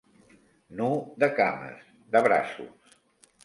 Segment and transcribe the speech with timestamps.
[0.79, 0.87] Nu
[1.25, 3.01] de cames, de braços.